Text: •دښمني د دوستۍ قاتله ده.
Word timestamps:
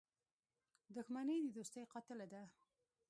•دښمني 0.95 1.37
د 1.43 1.47
دوستۍ 1.55 1.83
قاتله 1.93 2.25
ده. 2.33 2.43